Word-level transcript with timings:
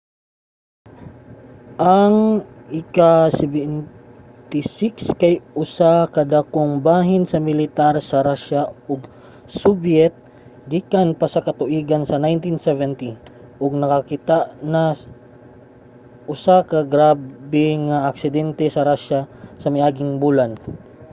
ang 1.97 2.15
il-76 2.79 4.85
kay 5.21 5.33
usa 5.63 5.91
ka 6.15 6.21
dakong 6.33 6.73
bahin 6.89 7.23
sa 7.31 7.37
militar 7.49 7.93
sa 8.09 8.17
russia 8.29 8.61
ug 8.91 9.01
soviet 9.61 10.13
gikan 10.71 11.09
pa 11.19 11.27
sa 11.33 11.43
katuigan 11.47 12.03
sa 12.09 12.15
1970 12.25 13.63
ug 13.63 13.71
nakakita 13.81 14.37
na 14.73 14.83
usa 16.33 16.57
ka 16.71 16.79
grabe 16.93 17.65
nga 17.87 17.97
aksidente 18.11 18.65
sa 18.75 18.85
russia 18.89 19.19
sa 19.61 19.67
miaging 19.75 20.11
bulan 20.23 20.51